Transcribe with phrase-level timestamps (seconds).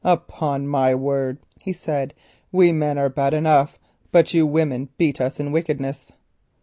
[0.03, 2.15] "Upon my word," he said,
[2.51, 3.77] "we men are bad enough,
[4.11, 6.11] but you women beat us in wickedness."